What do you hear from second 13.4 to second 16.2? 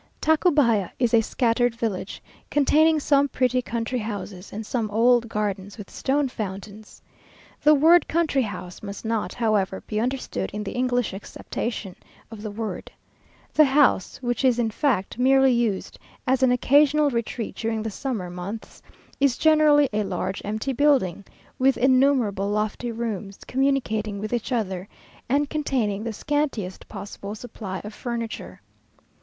The house, which is in fact merely used